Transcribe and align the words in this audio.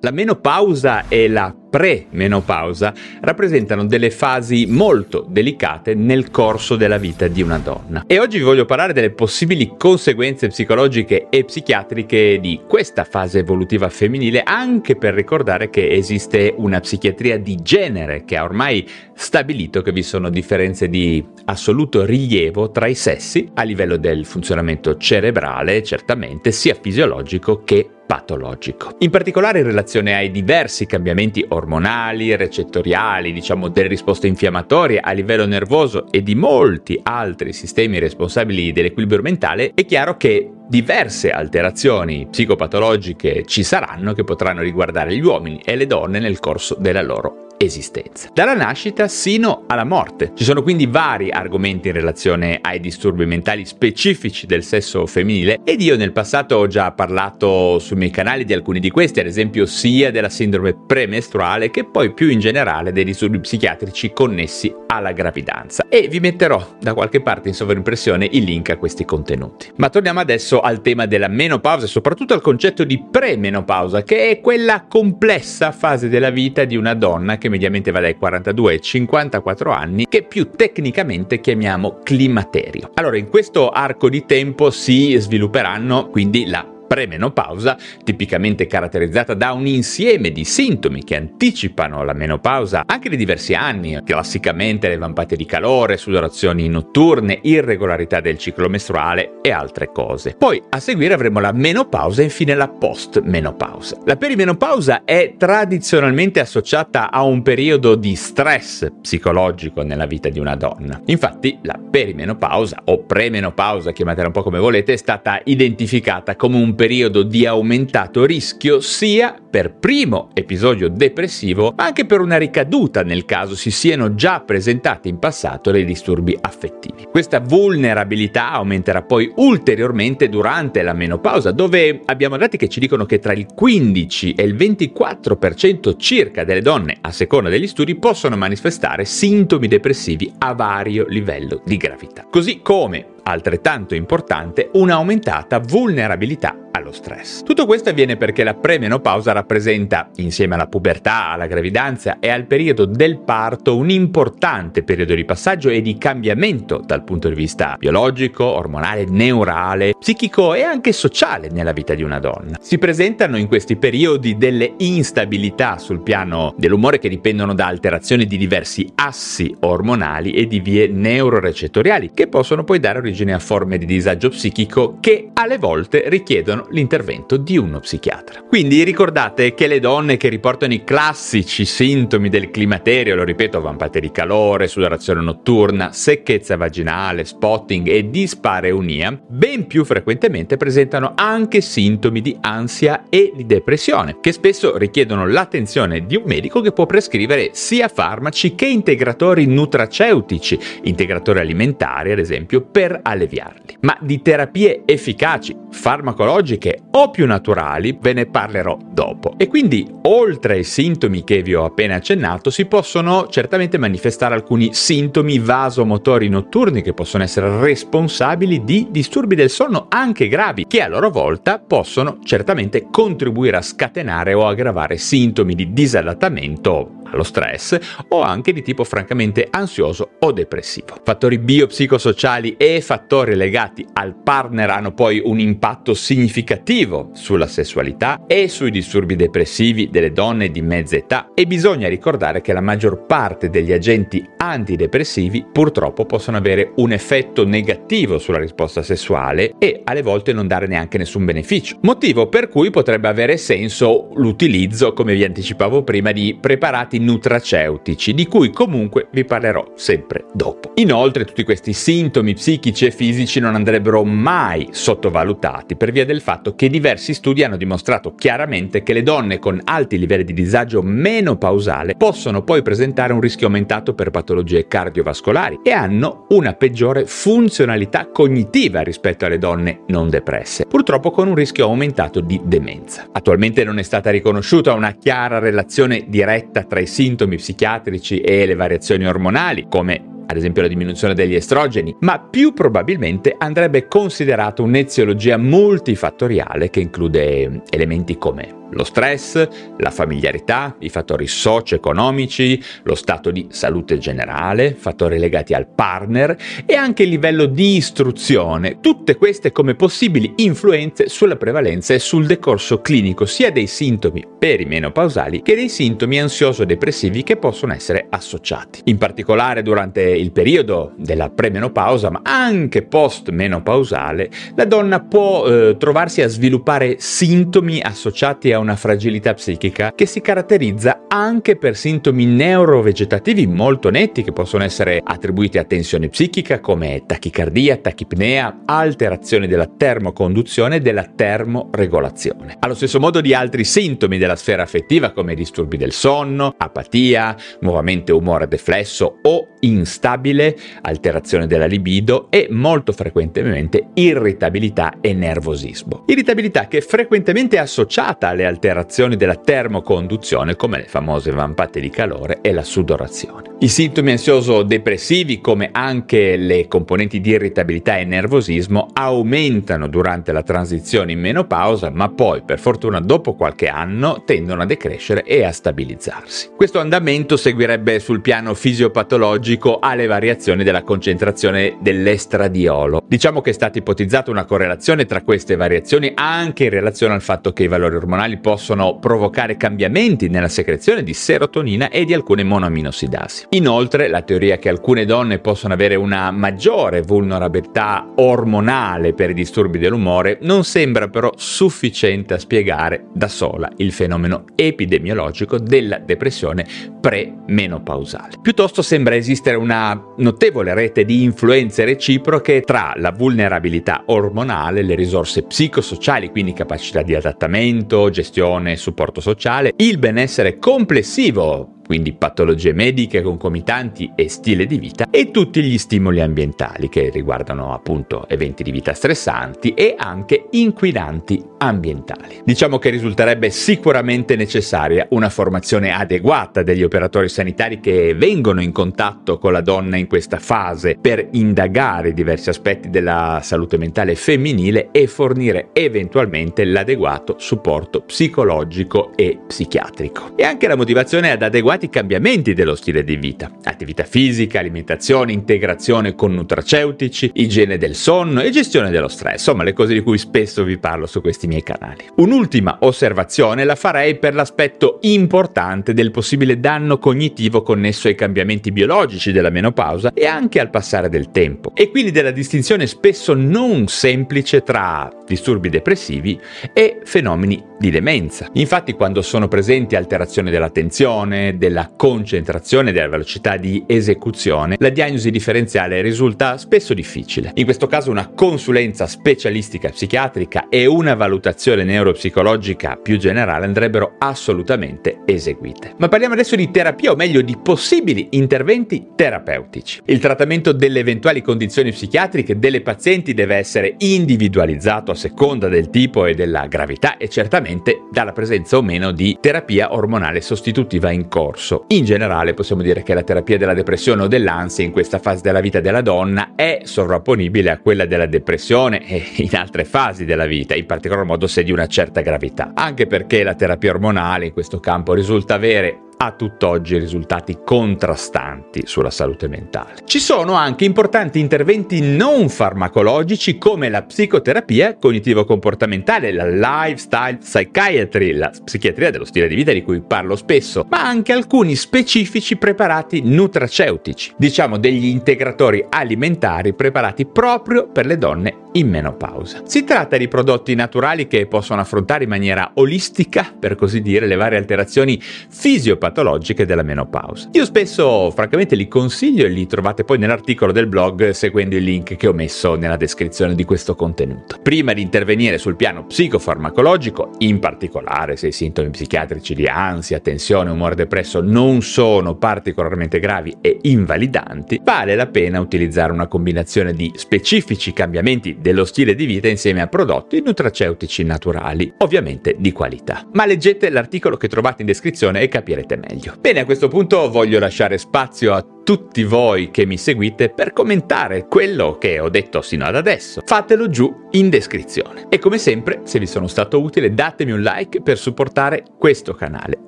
La 0.00 0.12
menopausa 0.12 1.08
e 1.08 1.26
la 1.26 1.52
pre-menopausa 1.68 2.94
rappresentano 3.20 3.84
delle 3.84 4.12
fasi 4.12 4.66
molto 4.66 5.26
delicate 5.28 5.94
nel 5.94 6.30
corso 6.30 6.76
della 6.76 6.98
vita 6.98 7.26
di 7.26 7.42
una 7.42 7.58
donna. 7.58 8.04
E 8.06 8.20
oggi 8.20 8.38
vi 8.38 8.44
voglio 8.44 8.64
parlare 8.64 8.92
delle 8.92 9.10
possibili 9.10 9.72
conseguenze 9.76 10.46
psicologiche 10.46 11.26
e 11.28 11.44
psichiatriche 11.44 12.38
di 12.40 12.60
questa 12.68 13.02
fase 13.02 13.40
evolutiva 13.40 13.88
femminile, 13.88 14.42
anche 14.44 14.94
per 14.94 15.14
ricordare 15.14 15.68
che 15.68 15.90
esiste 15.90 16.54
una 16.56 16.78
psichiatria 16.78 17.36
di 17.36 17.60
genere 17.60 18.24
che 18.24 18.36
ha 18.36 18.44
ormai 18.44 18.88
stabilito 19.14 19.82
che 19.82 19.90
vi 19.90 20.04
sono 20.04 20.30
differenze 20.30 20.88
di 20.88 21.26
assoluto 21.46 22.04
rilievo 22.04 22.70
tra 22.70 22.86
i 22.86 22.94
sessi 22.94 23.50
a 23.54 23.64
livello 23.64 23.96
del 23.96 24.24
funzionamento 24.24 24.96
cerebrale, 24.96 25.82
certamente 25.82 26.52
sia 26.52 26.76
fisiologico 26.80 27.64
che 27.64 27.90
patologico. 28.08 28.96
In 29.00 29.10
particolare 29.10 29.58
in 29.58 29.66
relazione 29.66 30.14
ai 30.14 30.30
diversi 30.30 30.86
cambiamenti 30.86 31.44
ormonali, 31.46 32.34
recettoriali, 32.34 33.34
diciamo 33.34 33.68
delle 33.68 33.88
risposte 33.88 34.26
infiammatorie 34.26 34.98
a 34.98 35.12
livello 35.12 35.44
nervoso 35.44 36.10
e 36.10 36.22
di 36.22 36.34
molti 36.34 36.98
altri 37.02 37.52
sistemi 37.52 37.98
responsabili 37.98 38.72
dell'equilibrio 38.72 39.20
mentale, 39.20 39.72
è 39.74 39.84
chiaro 39.84 40.16
che 40.16 40.50
diverse 40.66 41.30
alterazioni 41.30 42.26
psicopatologiche 42.30 43.44
ci 43.44 43.62
saranno 43.62 44.14
che 44.14 44.24
potranno 44.24 44.62
riguardare 44.62 45.14
gli 45.14 45.22
uomini 45.22 45.60
e 45.62 45.76
le 45.76 45.86
donne 45.86 46.18
nel 46.18 46.40
corso 46.40 46.76
della 46.80 47.02
loro 47.02 47.47
esistenza. 47.58 48.30
Dalla 48.32 48.54
nascita 48.54 49.08
sino 49.08 49.64
alla 49.66 49.84
morte. 49.84 50.32
Ci 50.34 50.44
sono 50.44 50.62
quindi 50.62 50.86
vari 50.86 51.30
argomenti 51.30 51.88
in 51.88 51.94
relazione 51.94 52.58
ai 52.62 52.80
disturbi 52.80 53.26
mentali 53.26 53.66
specifici 53.66 54.46
del 54.46 54.62
sesso 54.62 55.04
femminile 55.06 55.60
ed 55.64 55.82
io 55.82 55.96
nel 55.96 56.12
passato 56.12 56.56
ho 56.56 56.66
già 56.66 56.92
parlato 56.92 57.78
sui 57.78 57.96
miei 57.96 58.10
canali 58.10 58.44
di 58.44 58.52
alcuni 58.52 58.80
di 58.80 58.90
questi, 58.90 59.20
ad 59.20 59.26
esempio 59.26 59.66
sia 59.66 60.10
della 60.10 60.28
sindrome 60.28 60.74
premestruale 60.86 61.70
che 61.70 61.84
poi 61.84 62.14
più 62.14 62.28
in 62.28 62.38
generale 62.38 62.92
dei 62.92 63.04
disturbi 63.04 63.40
psichiatrici 63.40 64.12
connessi 64.12 64.72
alla 64.86 65.12
gravidanza. 65.12 65.84
E 65.88 66.08
vi 66.08 66.20
metterò 66.20 66.76
da 66.80 66.94
qualche 66.94 67.20
parte 67.20 67.48
in 67.48 67.54
sovraimpressione 67.54 68.28
il 68.30 68.44
link 68.44 68.70
a 68.70 68.76
questi 68.76 69.04
contenuti. 69.04 69.70
Ma 69.76 69.90
torniamo 69.90 70.20
adesso 70.20 70.60
al 70.60 70.80
tema 70.80 71.06
della 71.06 71.28
menopausa 71.28 71.86
e 71.86 71.88
soprattutto 71.88 72.34
al 72.34 72.40
concetto 72.40 72.84
di 72.84 73.02
premenopausa, 73.10 74.02
che 74.02 74.30
è 74.30 74.40
quella 74.40 74.86
complessa 74.88 75.72
fase 75.72 76.08
della 76.08 76.30
vita 76.30 76.64
di 76.64 76.76
una 76.76 76.94
donna 76.94 77.36
che 77.36 77.47
che 77.48 77.50
mediamente 77.50 77.90
va 77.90 78.00
dai 78.00 78.16
42 78.16 78.72
ai 78.72 78.80
54 78.80 79.72
anni, 79.72 80.06
che 80.08 80.22
più 80.22 80.50
tecnicamente 80.50 81.40
chiamiamo 81.40 82.00
climaterio. 82.04 82.90
Allora, 82.94 83.16
in 83.16 83.28
questo 83.28 83.70
arco 83.70 84.08
di 84.08 84.24
tempo 84.24 84.70
si 84.70 85.16
svilupperanno 85.18 86.08
quindi 86.08 86.46
la 86.46 86.77
premenopausa, 86.88 87.76
tipicamente 88.02 88.66
caratterizzata 88.66 89.34
da 89.34 89.52
un 89.52 89.66
insieme 89.66 90.32
di 90.32 90.44
sintomi 90.44 91.04
che 91.04 91.14
anticipano 91.14 92.02
la 92.02 92.14
menopausa 92.14 92.82
anche 92.86 93.10
di 93.10 93.16
diversi 93.16 93.54
anni, 93.54 94.00
classicamente 94.04 94.88
le 94.88 94.96
vampate 94.96 95.36
di 95.36 95.44
calore, 95.44 95.96
sudorazioni 95.96 96.68
notturne, 96.68 97.38
irregolarità 97.42 98.20
del 98.20 98.38
ciclo 98.38 98.68
mestruale 98.68 99.40
e 99.42 99.50
altre 99.50 99.92
cose. 99.92 100.34
Poi 100.36 100.60
a 100.70 100.80
seguire 100.80 101.14
avremo 101.14 101.38
la 101.38 101.52
menopausa 101.52 102.22
e 102.22 102.24
infine 102.24 102.54
la 102.54 102.68
post-menopausa. 102.68 103.98
La 104.04 104.16
perimenopausa 104.16 105.04
è 105.04 105.34
tradizionalmente 105.36 106.40
associata 106.40 107.10
a 107.10 107.22
un 107.22 107.42
periodo 107.42 107.94
di 107.94 108.14
stress 108.16 108.90
psicologico 109.00 109.82
nella 109.82 110.06
vita 110.06 110.28
di 110.30 110.38
una 110.38 110.56
donna. 110.56 111.00
Infatti 111.06 111.58
la 111.62 111.78
perimenopausa 111.78 112.82
o 112.84 113.04
premenopausa, 113.04 113.92
chiamatela 113.92 114.28
un 114.28 114.32
po' 114.32 114.42
come 114.42 114.58
volete, 114.58 114.94
è 114.94 114.96
stata 114.96 115.40
identificata 115.44 116.34
come 116.36 116.56
un 116.56 116.74
periodo 116.78 117.24
di 117.24 117.44
aumentato 117.44 118.24
rischio 118.24 118.78
sia 118.78 119.34
per 119.50 119.74
primo 119.74 120.30
episodio 120.32 120.88
depressivo, 120.88 121.74
ma 121.76 121.86
anche 121.86 122.06
per 122.06 122.20
una 122.20 122.36
ricaduta 122.36 123.02
nel 123.02 123.24
caso 123.24 123.56
si 123.56 123.72
siano 123.72 124.14
già 124.14 124.42
presentati 124.42 125.08
in 125.08 125.18
passato 125.18 125.72
dei 125.72 125.84
disturbi 125.84 126.38
affettivi. 126.40 127.08
Questa 127.10 127.40
vulnerabilità 127.40 128.52
aumenterà 128.52 129.02
poi 129.02 129.32
ulteriormente 129.38 130.28
durante 130.28 130.82
la 130.82 130.92
menopausa, 130.92 131.50
dove 131.50 132.00
abbiamo 132.04 132.36
dati 132.36 132.56
che 132.56 132.68
ci 132.68 132.78
dicono 132.78 133.06
che 133.06 133.18
tra 133.18 133.32
il 133.32 133.46
15 133.52 134.34
e 134.34 134.44
il 134.44 134.54
24% 134.54 135.96
circa 135.98 136.44
delle 136.44 136.62
donne, 136.62 136.98
a 137.00 137.10
seconda 137.10 137.48
degli 137.48 137.66
studi, 137.66 137.96
possono 137.96 138.36
manifestare 138.36 139.04
sintomi 139.04 139.66
depressivi 139.66 140.32
a 140.38 140.54
vario 140.54 141.06
livello 141.08 141.60
di 141.64 141.76
gravità. 141.76 142.24
Così 142.30 142.60
come 142.62 143.16
altrettanto 143.28 143.94
importante, 143.94 144.70
un'aumentata 144.72 145.58
vulnerabilità 145.58 146.67
allo 146.78 146.92
stress. 146.92 147.42
Tutto 147.42 147.66
questo 147.66 147.90
avviene 147.90 148.16
perché 148.16 148.42
la 148.42 148.54
premenopausa 148.54 149.32
rappresenta, 149.32 150.10
insieme 150.16 150.54
alla 150.54 150.66
pubertà, 150.66 151.30
alla 151.30 151.46
gravidanza 151.46 152.18
e 152.18 152.30
al 152.30 152.46
periodo 152.46 152.86
del 152.86 153.18
parto, 153.18 153.76
un 153.76 153.90
importante 153.90 154.82
periodo 154.82 155.14
di 155.14 155.24
passaggio 155.24 155.68
e 155.68 155.82
di 155.82 155.98
cambiamento 155.98 156.80
dal 156.84 157.04
punto 157.04 157.28
di 157.28 157.34
vista 157.34 157.76
biologico, 157.78 158.44
ormonale, 158.44 159.04
neurale, 159.08 159.94
psichico 159.98 160.54
e 160.54 160.62
anche 160.62 160.92
sociale 160.92 161.48
nella 161.50 161.72
vita 161.72 161.94
di 161.94 162.02
una 162.02 162.18
donna. 162.18 162.58
Si 162.60 162.78
presentano 162.78 163.36
in 163.36 163.46
questi 163.46 163.76
periodi 163.76 164.36
delle 164.36 164.74
instabilità 164.78 165.78
sul 165.78 166.02
piano 166.02 166.54
dell'umore 166.56 166.98
che 166.98 167.08
dipendono 167.08 167.54
da 167.54 167.66
alterazioni 167.66 168.26
di 168.26 168.36
diversi 168.36 168.90
assi 168.94 169.54
ormonali 169.60 170.32
e 170.32 170.46
di 170.46 170.60
vie 170.60 170.86
neurorecettoriali 170.88 172.12
che 172.14 172.28
possono 172.28 172.64
poi 172.64 172.78
dare 172.80 172.98
origine 172.98 173.34
a 173.34 173.38
forme 173.38 173.78
di 173.78 173.86
disagio 173.86 174.28
psichico 174.28 174.98
che 175.00 175.30
alle 175.34 175.58
volte 175.58 176.04
richiedono 176.06 176.66
l'intervento 176.70 177.36
di 177.36 177.56
uno 177.56 177.80
psichiatra. 177.80 178.42
Quindi 178.42 178.82
ricordate 178.82 179.54
che 179.54 179.66
le 179.66 179.80
donne 179.80 180.16
che 180.16 180.28
riportano 180.28 180.72
i 180.72 180.84
classici 180.84 181.64
sintomi 181.64 182.28
del 182.28 182.50
climaterio, 182.50 183.14
lo 183.14 183.24
ripeto, 183.24 183.60
vampate 183.60 184.00
di 184.00 184.10
calore, 184.10 184.68
sudorazione 184.68 185.20
notturna, 185.20 185.92
secchezza 185.92 186.56
vaginale, 186.56 187.24
spotting 187.24 187.88
e 187.88 188.10
dispareunia, 188.10 189.18
ben 189.26 189.66
più 189.66 189.84
frequentemente 189.84 190.56
presentano 190.56 191.12
anche 191.14 191.60
sintomi 191.60 192.20
di 192.20 192.36
ansia 192.40 193.04
e 193.08 193.32
di 193.34 193.46
depressione, 193.46 194.18
che 194.20 194.32
spesso 194.32 194.76
richiedono 194.76 195.26
l'attenzione 195.26 196.06
di 196.06 196.16
un 196.16 196.24
medico 196.26 196.60
che 196.60 196.72
può 196.72 196.86
prescrivere 196.86 197.50
sia 197.52 197.88
farmaci 197.88 198.54
che 198.54 198.66
integratori 198.66 199.46
nutraceutici, 199.46 200.58
integratori 200.82 201.38
alimentari 201.38 202.12
ad 202.12 202.18
esempio, 202.18 202.62
per 202.62 203.00
alleviarli. 203.02 203.76
Ma 203.80 203.96
di 204.00 204.20
terapie 204.22 204.82
efficaci, 204.84 205.56
farmacologiche, 205.70 206.80
o 206.92 207.10
più 207.10 207.26
naturali 207.26 207.96
ve 208.00 208.12
ne 208.12 208.26
parlerò 208.26 208.76
dopo. 208.90 209.34
E 209.36 209.46
quindi, 209.46 209.88
oltre 210.02 210.54
ai 210.54 210.64
sintomi 210.64 211.24
che 211.24 211.42
vi 211.42 211.54
ho 211.54 211.64
appena 211.64 211.96
accennato, 211.96 212.50
si 212.50 212.66
possono 212.66 213.26
certamente 213.28 213.78
manifestare 213.78 214.34
alcuni 214.34 214.72
sintomi 214.72 215.38
vasomotori 215.38 216.28
notturni 216.28 216.82
che 216.82 216.94
possono 216.94 217.24
essere 217.24 217.60
responsabili 217.60 218.64
di 218.64 218.88
disturbi 218.90 219.34
del 219.34 219.50
sonno 219.50 219.86
anche 219.88 220.28
gravi, 220.28 220.66
che 220.66 220.82
a 220.82 220.88
loro 220.88 221.10
volta 221.10 221.58
possono 221.58 222.18
certamente 222.24 222.86
contribuire 222.90 223.56
a 223.56 223.62
scatenare 223.62 224.34
o 224.34 224.46
aggravare 224.46 224.96
sintomi 224.96 225.54
di 225.54 225.72
disadattamento 225.72 226.97
allo 227.10 227.22
stress 227.22 227.78
o 228.08 228.22
anche 228.22 228.52
di 228.52 228.62
tipo 228.62 228.84
francamente 228.84 229.46
ansioso 229.50 230.10
o 230.18 230.32
depressivo. 230.32 230.96
Fattori 231.02 231.38
biopsicosociali 231.38 232.56
e 232.56 232.80
fattori 232.80 233.34
legati 233.34 233.86
al 233.94 234.14
partner 234.14 234.70
hanno 234.70 234.92
poi 234.92 235.20
un 235.24 235.38
impatto 235.38 235.94
significativo 235.94 237.10
sulla 237.14 237.46
sessualità 237.46 238.24
e 238.26 238.48
sui 238.48 238.70
disturbi 238.70 239.16
depressivi 239.16 239.88
delle 239.90 240.12
donne 240.12 240.50
di 240.50 240.62
mezza 240.62 240.96
età 240.96 241.30
e 241.34 241.46
bisogna 241.46 241.88
ricordare 241.88 242.40
che 242.40 242.52
la 242.52 242.60
maggior 242.60 243.06
parte 243.06 243.50
degli 243.50 243.72
agenti 243.72 244.26
antidepressivi 244.36 245.46
purtroppo 245.52 246.04
possono 246.04 246.36
avere 246.36 246.72
un 246.76 246.92
effetto 246.92 247.44
negativo 247.44 248.18
sulla 248.18 248.38
risposta 248.38 248.82
sessuale 248.82 249.54
e 249.58 249.80
alle 249.84 250.02
volte 250.02 250.32
non 250.32 250.46
dare 250.46 250.66
neanche 250.66 250.98
nessun 250.98 251.24
beneficio. 251.24 251.78
Motivo 251.82 252.28
per 252.28 252.48
cui 252.48 252.70
potrebbe 252.70 253.08
avere 253.08 253.36
senso 253.36 254.10
l'utilizzo, 254.14 254.92
come 254.92 255.14
vi 255.14 255.24
anticipavo 255.24 255.82
prima, 255.82 256.12
di 256.12 256.36
preparati 256.40 256.97
preparati 256.98 257.00
nutraceutici, 257.00 258.14
di 258.14 258.26
cui 258.26 258.50
comunque 258.50 259.08
vi 259.12 259.24
parlerò 259.24 259.72
sempre 259.74 260.26
dopo. 260.32 260.72
Inoltre 260.74 261.24
tutti 261.24 261.44
questi 261.44 261.72
sintomi 261.72 262.34
psichici 262.34 262.86
e 262.86 262.90
fisici 262.90 263.40
non 263.40 263.54
andrebbero 263.54 264.04
mai 264.04 264.68
sottovalutati 264.70 265.76
per 265.76 265.92
via 265.92 266.04
del 266.04 266.20
fatto 266.20 266.54
che 266.54 266.68
diversi 266.68 267.14
studi 267.14 267.44
hanno 267.44 267.56
dimostrato 267.56 268.14
chiaramente 268.14 268.82
che 268.82 268.92
le 268.92 269.02
donne 269.02 269.38
con 269.38 269.60
alti 269.64 269.98
livelli 269.98 270.24
di 270.24 270.32
disagio 270.32 270.82
menopausale 270.82 271.94
possono 271.96 272.42
poi 272.42 272.62
presentare 272.62 273.12
un 273.12 273.20
rischio 273.20 273.46
aumentato 273.46 273.94
per 273.94 274.10
patologie 274.10 274.66
cardiovascolari 274.66 275.60
e 275.62 275.72
hanno 275.72 276.26
una 276.30 276.54
peggiore 276.54 277.06
funzionalità 277.06 278.08
cognitiva 278.10 278.82
rispetto 278.82 279.24
alle 279.24 279.38
donne 279.38 279.82
non 279.88 280.08
depresse, 280.08 280.66
purtroppo 280.66 281.10
con 281.10 281.28
un 281.28 281.34
rischio 281.34 281.64
aumentato 281.64 282.20
di 282.20 282.40
demenza. 282.44 283.06
Attualmente 283.12 283.64
non 283.64 283.78
è 283.78 283.82
stata 283.82 284.10
riconosciuta 284.10 284.72
una 284.72 284.92
chiara 284.92 285.38
relazione 285.38 286.04
diretta 286.08 286.64
tra 286.64 286.80
i 286.80 286.86
sintomi 286.88 287.36
psichiatrici 287.36 288.20
e 288.20 288.46
le 288.46 288.54
variazioni 288.56 289.06
ormonali, 289.06 289.66
come 289.68 290.16
ad 290.26 290.36
esempio 290.36 290.62
la 290.62 290.68
diminuzione 290.68 291.14
degli 291.14 291.34
estrogeni, 291.34 291.96
ma 292.00 292.18
più 292.20 292.52
probabilmente 292.52 293.34
andrebbe 293.38 293.86
considerato 293.86 294.62
un'eziologia 294.62 295.38
multifattoriale 295.38 296.68
che 296.68 296.80
include 296.80 297.62
elementi 297.70 298.18
come 298.18 298.57
lo 298.70 298.84
stress, 298.84 299.48
la 299.78 299.90
familiarità, 299.90 300.76
i 300.80 300.88
fattori 300.88 301.26
socio-economici, 301.26 302.62
lo 302.82 302.94
stato 302.94 303.30
di 303.30 303.46
salute 303.50 303.98
generale, 303.98 304.74
fattori 304.74 305.18
legati 305.18 305.54
al 305.54 305.66
partner 305.68 306.36
e 306.66 306.74
anche 306.74 307.04
il 307.04 307.08
livello 307.08 307.46
di 307.46 307.76
istruzione, 307.76 308.80
tutte 308.80 309.16
queste 309.16 309.52
come 309.52 309.74
possibili 309.74 310.32
influenze 310.36 311.08
sulla 311.08 311.36
prevalenza 311.36 311.94
e 311.94 311.98
sul 311.98 312.26
decorso 312.26 312.80
clinico 312.80 313.26
sia 313.26 313.50
dei 313.50 313.66
sintomi 313.66 314.24
perimenopausali 314.38 315.42
che 315.42 315.54
dei 315.54 315.68
sintomi 315.68 316.20
ansioso-depressivi 316.20 317.22
che 317.22 317.36
possono 317.36 317.72
essere 317.72 318.06
associati. 318.10 318.80
In 318.84 318.98
particolare 318.98 319.62
durante 319.62 320.02
il 320.02 320.32
periodo 320.32 320.92
della 320.96 321.30
premenopausa, 321.30 322.10
ma 322.10 322.20
anche 322.22 322.82
post-menopausale, 322.82 324.30
la 324.54 324.64
donna 324.64 325.00
può 325.00 325.46
eh, 325.46 325.76
trovarsi 325.78 326.22
a 326.22 326.28
sviluppare 326.28 326.96
sintomi 326.98 327.80
associati 327.80 328.52
a 328.52 328.57
una 328.58 328.76
fragilità 328.76 329.34
psichica 329.34 329.92
che 329.94 330.06
si 330.06 330.20
caratterizza 330.20 331.04
anche 331.08 331.56
per 331.56 331.76
sintomi 331.76 332.26
neurovegetativi 332.26 333.46
molto 333.46 333.90
netti 333.90 334.22
che 334.22 334.32
possono 334.32 334.64
essere 334.64 335.00
attribuiti 335.02 335.58
a 335.58 335.64
tensione 335.64 336.08
psichica 336.08 336.60
come 336.60 337.04
tachicardia, 337.06 337.76
tachipnea, 337.76 338.62
alterazione 338.66 339.46
della 339.46 339.66
termoconduzione 339.66 340.76
e 340.76 340.80
della 340.80 341.04
termoregolazione. 341.04 342.56
Allo 342.58 342.74
stesso 342.74 343.00
modo 343.00 343.20
di 343.20 343.34
altri 343.34 343.64
sintomi 343.64 344.18
della 344.18 344.36
sfera 344.36 344.62
affettiva 344.62 345.12
come 345.12 345.34
disturbi 345.34 345.76
del 345.76 345.92
sonno, 345.92 346.54
apatia, 346.56 347.36
nuovamente 347.60 348.12
umore 348.12 348.48
deflesso 348.48 349.18
o 349.22 349.48
instabile, 349.60 350.56
alterazione 350.82 351.46
della 351.46 351.66
libido 351.66 352.28
e 352.30 352.48
molto 352.50 352.92
frequentemente 352.92 353.88
irritabilità 353.94 354.98
e 355.00 355.12
nervosismo. 355.12 356.04
Irritabilità 356.06 356.68
che 356.68 356.78
è 356.78 356.80
frequentemente 356.80 357.58
associata 357.58 358.28
alle 358.28 358.46
alterazioni 358.48 359.16
della 359.16 359.36
termoconduzione 359.36 360.56
come 360.56 360.78
le 360.78 360.86
famose 360.86 361.30
vampate 361.30 361.80
di 361.80 361.90
calore 361.90 362.40
e 362.40 362.52
la 362.52 362.64
sudorazione. 362.64 363.56
I 363.60 363.68
sintomi 363.68 364.12
ansioso-depressivi 364.12 365.40
come 365.40 365.70
anche 365.72 366.36
le 366.36 366.68
componenti 366.68 367.20
di 367.20 367.30
irritabilità 367.30 367.98
e 367.98 368.04
nervosismo 368.04 368.88
aumentano 368.92 369.88
durante 369.88 370.32
la 370.32 370.42
transizione 370.42 371.12
in 371.12 371.20
menopausa 371.20 371.90
ma 371.90 372.08
poi 372.08 372.42
per 372.42 372.58
fortuna 372.58 373.00
dopo 373.00 373.34
qualche 373.34 373.68
anno 373.68 374.22
tendono 374.24 374.62
a 374.62 374.66
decrescere 374.66 375.24
e 375.24 375.44
a 375.44 375.52
stabilizzarsi. 375.52 376.50
Questo 376.56 376.78
andamento 376.78 377.36
seguirebbe 377.36 377.98
sul 377.98 378.20
piano 378.20 378.54
fisiopatologico 378.54 379.78
alle 379.80 380.06
variazioni 380.06 380.64
della 380.64 380.82
concentrazione 380.82 381.76
dell'estradiolo. 381.80 383.02
Diciamo 383.06 383.40
che 383.40 383.50
è 383.50 383.54
stata 383.54 383.78
ipotizzata 383.78 384.30
una 384.30 384.44
correlazione 384.44 385.04
tra 385.04 385.22
queste 385.22 385.56
variazioni 385.56 386.12
anche 386.14 386.64
in 386.64 386.70
relazione 386.70 387.14
al 387.14 387.22
fatto 387.22 387.52
che 387.52 387.64
i 387.64 387.68
valori 387.68 387.96
ormonali 387.96 388.37
possono 388.38 388.98
provocare 388.98 389.56
cambiamenti 389.56 390.28
nella 390.28 390.48
secrezione 390.48 391.02
di 391.02 391.14
serotonina 391.14 391.90
e 391.90 392.04
di 392.04 392.14
alcune 392.14 392.44
monoaminosidasi. 392.44 393.46
Inoltre, 393.50 394.08
la 394.08 394.22
teoria 394.22 394.58
che 394.58 394.68
alcune 394.68 395.04
donne 395.04 395.38
possono 395.38 395.74
avere 395.74 395.94
una 395.94 396.30
maggiore 396.30 397.02
vulnerabilità 397.02 398.12
ormonale 398.16 399.12
per 399.14 399.30
i 399.30 399.34
disturbi 399.34 399.78
dell'umore 399.78 400.38
non 400.42 400.64
sembra 400.64 401.08
però 401.08 401.32
sufficiente 401.36 402.34
a 402.34 402.38
spiegare 402.38 403.06
da 403.12 403.28
sola 403.28 403.70
il 403.76 403.92
fenomeno 403.92 404.44
epidemiologico 404.54 405.58
della 405.58 405.98
depressione 405.98 406.66
pre-menopausale. 407.00 408.36
Piuttosto 408.40 408.82
sembra 408.82 409.14
esistere 409.14 409.56
una 409.56 410.00
notevole 410.16 410.74
rete 410.74 411.04
di 411.04 411.22
influenze 411.22 411.84
reciproche 411.84 412.60
tra 412.60 412.92
la 412.96 413.12
vulnerabilità 413.12 414.02
ormonale, 414.06 414.82
le 414.82 414.94
risorse 414.94 415.42
psicosociali, 415.42 416.30
quindi 416.30 416.52
capacità 416.52 417.02
di 417.02 417.14
adattamento, 417.14 418.10
gestione 418.10 418.27
e 418.72 418.76
supporto 418.76 419.20
sociale, 419.20 419.72
il 419.76 419.98
benessere 419.98 420.58
complessivo 420.58 421.77
quindi 421.88 422.12
patologie 422.12 422.74
mediche 422.74 423.22
concomitanti 423.22 424.12
e 424.14 424.28
stile 424.28 424.66
di 424.66 424.76
vita, 424.76 425.06
e 425.08 425.30
tutti 425.30 425.62
gli 425.62 425.78
stimoli 425.78 426.20
ambientali 426.20 426.90
che 426.90 427.08
riguardano 427.08 427.72
appunto 427.72 428.28
eventi 428.28 428.62
di 428.62 428.70
vita 428.70 428.92
stressanti 428.92 429.72
e 429.72 429.94
anche 429.96 430.48
inquinanti 430.50 431.42
ambientali. 431.56 432.42
Diciamo 432.44 432.78
che 432.78 432.90
risulterebbe 432.90 433.48
sicuramente 433.48 434.36
necessaria 434.36 435.06
una 435.12 435.30
formazione 435.30 435.90
adeguata 435.90 436.62
degli 436.62 436.82
operatori 436.82 437.30
sanitari 437.30 437.80
che 437.80 438.14
vengono 438.14 438.60
in 438.60 438.70
contatto 438.70 439.38
con 439.38 439.52
la 439.52 439.62
donna 439.62 439.96
in 439.96 440.08
questa 440.08 440.38
fase 440.38 440.98
per 441.00 441.26
indagare 441.32 442.12
diversi 442.12 442.50
aspetti 442.50 442.90
della 442.90 443.40
salute 443.42 443.78
mentale 443.78 444.14
femminile 444.14 444.90
e 444.92 445.06
fornire 445.06 445.70
eventualmente 445.72 446.66
l'adeguato 446.66 447.36
supporto 447.38 448.02
psicologico 448.02 449.12
e 449.16 449.38
psichiatrico. 449.46 450.32
E 450.36 450.44
anche 450.44 450.68
la 450.68 450.76
motivazione 450.76 451.30
ad 451.30 451.40
adeguati 451.40 451.77
adeguati 451.78 451.88
cambiamenti 451.88 452.54
dello 452.54 452.74
stile 452.74 453.04
di 453.04 453.16
vita, 453.16 453.50
attività 453.62 454.02
fisica, 454.02 454.58
alimentazione, 454.58 455.32
integrazione 455.32 456.14
con 456.14 456.34
nutraceutici, 456.34 457.30
igiene 457.34 457.78
del 457.78 457.94
sonno 457.94 458.40
e 458.40 458.50
gestione 458.50 458.90
dello 458.90 459.08
stress, 459.08 459.38
insomma 459.38 459.62
le 459.62 459.72
cose 459.72 459.94
di 459.94 460.00
cui 460.00 460.18
spesso 460.18 460.64
vi 460.64 460.76
parlo 460.78 461.06
su 461.06 461.20
questi 461.20 461.46
miei 461.46 461.62
canali. 461.62 462.04
Un'ultima 462.16 462.78
osservazione 462.80 463.64
la 463.64 463.76
farei 463.76 464.18
per 464.18 464.34
l'aspetto 464.34 464.98
importante 465.02 465.94
del 465.94 466.10
possibile 466.10 466.58
danno 466.58 466.98
cognitivo 466.98 467.62
connesso 467.62 468.08
ai 468.08 468.16
cambiamenti 468.16 468.72
biologici 468.72 469.30
della 469.30 469.50
menopausa 469.50 470.12
e 470.12 470.26
anche 470.26 470.60
al 470.60 470.70
passare 470.70 471.08
del 471.08 471.30
tempo, 471.30 471.72
e 471.74 471.90
quindi 471.90 472.10
della 472.10 472.32
distinzione 472.32 472.86
spesso 472.86 473.34
non 473.34 473.86
semplice 473.86 474.62
tra 474.62 475.08
disturbi 475.26 475.68
depressivi 475.68 476.38
e 476.72 477.00
fenomeni 477.04 477.67
di 477.78 477.90
demenza. 477.90 478.48
Infatti 478.54 478.92
quando 478.92 479.22
sono 479.22 479.48
presenti 479.48 479.94
alterazioni 479.94 480.50
dell'attenzione, 480.50 481.56
della 481.56 481.90
concentrazione 481.96 482.90
e 482.90 482.92
della 482.92 483.08
velocità 483.08 483.56
di 483.56 483.84
esecuzione, 483.86 484.76
la 484.78 484.88
diagnosi 484.88 485.30
differenziale 485.30 486.00
risulta 486.02 486.58
spesso 486.58 486.94
difficile. 486.94 487.52
In 487.54 487.64
questo 487.64 487.86
caso 487.86 488.10
una 488.10 488.28
consulenza 488.28 489.06
specialistica 489.06 489.90
psichiatrica 489.90 490.68
e 490.68 490.86
una 490.86 491.14
valutazione 491.14 491.84
neuropsicologica 491.84 492.96
più 492.96 493.16
generale 493.18 493.64
andrebbero 493.64 494.16
assolutamente 494.18 495.20
eseguite. 495.24 495.94
Ma 495.98 496.08
parliamo 496.08 496.34
adesso 496.34 496.56
di 496.56 496.70
terapia 496.70 497.12
o 497.12 497.16
meglio 497.16 497.42
di 497.42 497.56
possibili 497.62 498.28
interventi 498.30 499.08
terapeutici. 499.14 500.00
Il 500.06 500.18
trattamento 500.18 500.72
delle 500.72 501.00
eventuali 501.00 501.42
condizioni 501.42 501.92
psichiatriche 501.92 502.58
delle 502.58 502.80
pazienti 502.80 503.34
deve 503.34 503.56
essere 503.56 503.94
individualizzato 503.98 505.12
a 505.12 505.14
seconda 505.14 505.68
del 505.68 505.90
tipo 505.90 506.26
e 506.26 506.34
della 506.34 506.66
gravità 506.66 507.16
e 507.16 507.28
certamente 507.28 507.67
dalla 508.10 508.32
presenza 508.32 508.76
o 508.76 508.82
meno 508.82 509.12
di 509.12 509.36
terapia 509.40 509.92
ormonale 509.92 510.40
sostitutiva 510.40 511.10
in 511.10 511.28
corso. 511.28 511.84
In 511.88 512.04
generale 512.04 512.54
possiamo 512.54 512.82
dire 512.82 513.02
che 513.02 513.14
la 513.14 513.22
terapia 513.22 513.58
della 513.58 513.74
depressione 513.74 514.22
o 514.22 514.26
dell'ansia 514.26 514.84
in 514.84 514.90
questa 514.90 515.18
fase 515.18 515.42
della 515.42 515.60
vita 515.60 515.80
della 515.80 516.00
donna 516.00 516.52
è 516.54 516.80
sovrapponibile 516.84 517.70
a 517.70 517.78
quella 517.78 518.06
della 518.06 518.26
depressione 518.26 519.06
e 519.06 519.22
in 519.36 519.54
altre 519.54 519.84
fasi 519.84 520.24
della 520.24 520.46
vita, 520.46 520.74
in 520.74 520.86
particolar 520.86 521.24
modo 521.24 521.46
se 521.46 521.62
di 521.62 521.72
una 521.72 521.86
certa 521.86 522.20
gravità. 522.20 522.72
Anche 522.74 523.06
perché 523.06 523.42
la 523.42 523.54
terapia 523.54 523.90
ormonale 523.90 524.46
in 524.46 524.52
questo 524.52 524.80
campo 524.80 525.14
risulta 525.14 525.54
avere 525.54 526.06
a 526.20 526.32
tutt'oggi 526.32 526.98
risultati 526.98 527.58
contrastanti 527.64 528.82
sulla 528.86 529.10
salute 529.10 529.46
mentale. 529.46 529.94
Ci 530.04 530.18
sono 530.18 530.54
anche 530.54 530.84
importanti 530.84 531.38
interventi 531.38 532.00
non 532.00 532.48
farmacologici 532.48 533.56
come 533.56 533.88
la 533.88 534.02
psicoterapia 534.02 534.96
cognitivo-comportamentale, 534.96 536.32
la 536.32 536.48
lifestyle 536.88 537.38
psychiatry, 537.38 538.32
la 538.32 538.50
psichiatria 538.64 539.10
dello 539.10 539.24
stile 539.24 539.46
di 539.46 539.54
vita 539.54 539.72
di 539.72 539.82
cui 539.82 540.00
parlo 540.00 540.34
spesso, 540.34 540.84
ma 540.90 541.02
anche 541.02 541.32
alcuni 541.32 541.76
specifici 541.76 542.56
preparati 542.56 543.22
nutraceutici, 543.22 544.34
diciamo 544.36 544.76
degli 544.76 545.06
integratori 545.06 545.86
alimentari 545.88 546.74
preparati 546.74 547.26
proprio 547.26 547.88
per 547.88 548.06
le 548.06 548.18
donne 548.18 548.66
in 548.72 548.88
menopausa. 548.88 549.62
Si 549.64 549.84
tratta 549.84 550.16
di 550.16 550.28
prodotti 550.28 550.74
naturali 550.74 551.26
che 551.26 551.46
possono 551.46 551.80
affrontare 551.80 552.24
in 552.24 552.30
maniera 552.30 552.72
olistica, 552.74 553.52
per 553.58 553.74
così 553.74 554.00
dire, 554.00 554.26
le 554.26 554.36
varie 554.36 554.58
alterazioni 554.58 555.20
fisiopatologiche 555.20 556.66
della 556.66 556.82
menopausa. 556.82 557.48
Io 557.52 557.64
spesso, 557.64 558.30
francamente, 558.30 558.74
li 558.74 558.88
consiglio 558.88 559.44
e 559.44 559.48
li 559.48 559.66
trovate 559.66 560.04
poi 560.04 560.18
nell'articolo 560.18 560.72
del 560.72 560.86
blog 560.86 561.30
seguendo 561.30 561.76
il 561.76 561.84
link 561.84 562.16
che 562.16 562.26
ho 562.26 562.32
messo 562.32 562.74
nella 562.74 562.96
descrizione 562.96 563.54
di 563.54 563.64
questo 563.64 563.94
contenuto. 563.94 564.58
Prima 564.62 564.92
di 564.92 565.02
intervenire 565.02 565.58
sul 565.58 565.76
piano 565.76 566.04
psicofarmacologico, 566.04 567.32
in 567.38 567.58
particolare 567.58 568.36
se 568.36 568.48
i 568.48 568.52
sintomi 568.52 568.90
psichiatrici 568.90 569.54
di 569.54 569.66
ansia, 569.66 570.20
tensione, 570.20 570.70
umore 570.70 570.94
depresso 570.94 571.40
non 571.40 571.82
sono 571.82 572.36
particolarmente 572.36 573.18
gravi 573.18 573.56
e 573.60 573.78
invalidanti, 573.82 574.80
vale 574.84 575.14
la 575.14 575.26
pena 575.26 575.60
utilizzare 575.60 576.12
una 576.12 576.26
combinazione 576.26 576.92
di 576.92 577.10
specifici 577.14 577.92
cambiamenti 577.92 578.58
dello 578.68 578.84
stile 578.84 579.14
di 579.14 579.24
vita 579.24 579.48
insieme 579.48 579.80
a 579.80 579.86
prodotti 579.86 580.42
nutraceutici 580.44 581.24
naturali, 581.24 581.90
ovviamente 581.98 582.54
di 582.58 582.70
qualità. 582.70 583.26
Ma 583.32 583.46
leggete 583.46 583.88
l'articolo 583.88 584.36
che 584.36 584.46
trovate 584.46 584.82
in 584.82 584.88
descrizione 584.88 585.40
e 585.40 585.48
capirete 585.48 585.96
meglio. 585.96 586.34
Bene, 586.38 586.60
a 586.60 586.64
questo 586.66 586.88
punto 586.88 587.30
voglio 587.30 587.58
lasciare 587.58 587.96
spazio 587.96 588.52
a 588.52 588.62
tutti 588.84 589.24
voi 589.24 589.70
che 589.70 589.86
mi 589.86 589.96
seguite 589.96 590.50
per 590.50 590.74
commentare 590.74 591.46
quello 591.46 591.96
che 591.98 592.20
ho 592.20 592.28
detto 592.28 592.60
sino 592.60 592.84
ad 592.84 592.96
adesso. 592.96 593.40
Fatelo 593.42 593.88
giù 593.88 594.14
in 594.32 594.50
descrizione. 594.50 595.26
E 595.30 595.38
come 595.38 595.56
sempre, 595.56 596.02
se 596.04 596.18
vi 596.18 596.26
sono 596.26 596.46
stato 596.46 596.78
utile, 596.78 597.14
datemi 597.14 597.52
un 597.52 597.62
like 597.62 598.02
per 598.02 598.18
supportare 598.18 598.82
questo 598.98 599.32
canale 599.32 599.78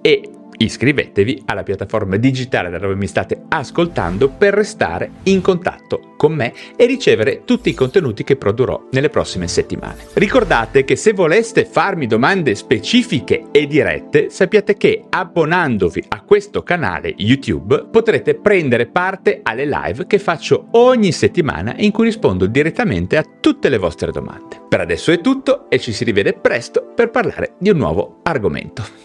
e 0.00 0.20
Iscrivetevi 0.56 1.42
alla 1.46 1.62
piattaforma 1.62 2.16
digitale 2.16 2.70
da 2.70 2.78
dove 2.78 2.94
mi 2.94 3.06
state 3.06 3.42
ascoltando 3.48 4.28
per 4.28 4.54
restare 4.54 5.10
in 5.24 5.40
contatto 5.40 6.14
con 6.16 6.32
me 6.32 6.52
e 6.76 6.86
ricevere 6.86 7.42
tutti 7.44 7.68
i 7.68 7.74
contenuti 7.74 8.24
che 8.24 8.36
produrrò 8.36 8.88
nelle 8.92 9.10
prossime 9.10 9.48
settimane. 9.48 10.06
Ricordate 10.14 10.84
che 10.84 10.96
se 10.96 11.12
voleste 11.12 11.64
farmi 11.64 12.06
domande 12.06 12.54
specifiche 12.54 13.44
e 13.50 13.66
dirette, 13.66 14.30
sappiate 14.30 14.76
che 14.76 15.04
abbonandovi 15.08 16.04
a 16.08 16.22
questo 16.22 16.62
canale 16.62 17.14
YouTube 17.16 17.88
potrete 17.90 18.34
prendere 18.34 18.86
parte 18.86 19.40
alle 19.42 19.66
live 19.66 20.06
che 20.06 20.18
faccio 20.18 20.68
ogni 20.72 21.12
settimana 21.12 21.74
in 21.76 21.90
cui 21.90 22.04
rispondo 22.04 22.46
direttamente 22.46 23.16
a 23.16 23.24
tutte 23.40 23.68
le 23.68 23.78
vostre 23.78 24.10
domande. 24.10 24.62
Per 24.68 24.80
adesso 24.80 25.12
è 25.12 25.20
tutto 25.20 25.68
e 25.68 25.78
ci 25.78 25.92
si 25.92 26.04
rivede 26.04 26.32
presto 26.32 26.92
per 26.94 27.10
parlare 27.10 27.54
di 27.58 27.70
un 27.70 27.76
nuovo 27.76 28.20
argomento. 28.22 29.03